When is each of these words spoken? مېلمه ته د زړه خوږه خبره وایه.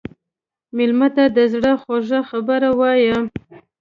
مېلمه 0.75 1.07
ته 1.15 1.23
د 1.35 1.37
زړه 1.53 1.71
خوږه 1.81 2.19
خبره 2.29 2.69
وایه. 2.79 3.17